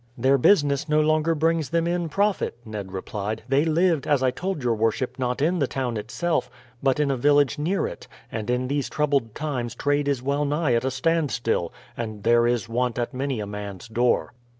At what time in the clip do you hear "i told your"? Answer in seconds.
4.23-4.73